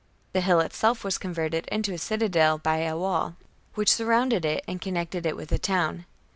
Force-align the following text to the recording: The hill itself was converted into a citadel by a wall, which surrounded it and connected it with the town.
The 0.33 0.41
hill 0.41 0.61
itself 0.61 1.03
was 1.03 1.19
converted 1.19 1.67
into 1.67 1.93
a 1.93 1.97
citadel 1.99 2.57
by 2.57 2.77
a 2.77 2.97
wall, 2.97 3.35
which 3.75 3.91
surrounded 3.93 4.45
it 4.45 4.63
and 4.67 4.81
connected 4.81 5.27
it 5.27 5.37
with 5.37 5.49
the 5.49 5.59
town. 5.59 6.05